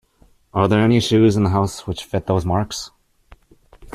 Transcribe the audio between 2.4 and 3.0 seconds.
marks?